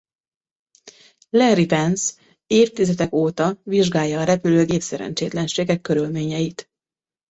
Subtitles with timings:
[1.29, 2.13] Larry Vance
[2.47, 6.71] évtizedek óta vizsgálja a repülőgép-szerencsétlenségek körülményeit.